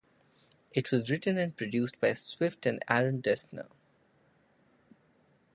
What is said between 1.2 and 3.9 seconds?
and produced by Swift and Aaron Dessner.